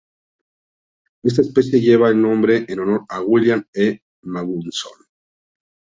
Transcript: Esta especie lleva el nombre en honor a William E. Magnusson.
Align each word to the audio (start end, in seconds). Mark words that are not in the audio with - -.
Esta 1.21 1.43
especie 1.43 1.79
lleva 1.79 2.09
el 2.09 2.19
nombre 2.19 2.65
en 2.67 2.79
honor 2.79 3.05
a 3.07 3.21
William 3.21 3.63
E. 3.71 4.01
Magnusson. 4.23 4.97